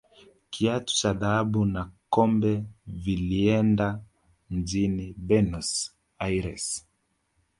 kiatu 0.51 0.93
cha 0.95 1.13
dhahabu 1.13 1.65
na 1.65 1.91
kombe 2.09 2.63
vilieenda 2.87 3.99
mjini 4.49 5.13
benus 5.17 5.95
aires 6.19 6.87